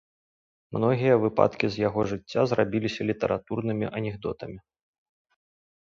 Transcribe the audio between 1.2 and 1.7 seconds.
выпадкі